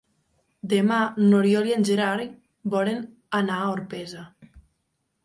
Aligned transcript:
Demà 0.71 0.95
n'Oriol 1.25 1.69
i 1.71 1.75
en 1.75 1.85
Gerai 1.89 2.25
volen 2.77 3.05
anar 3.41 3.59
a 3.59 3.69
Orpesa. 3.75 4.25